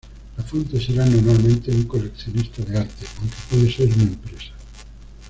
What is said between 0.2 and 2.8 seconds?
La fuente será normalmente un coleccionista de